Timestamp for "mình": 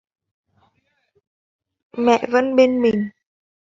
2.81-3.09